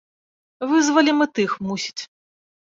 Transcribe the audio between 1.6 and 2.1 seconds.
мусіць.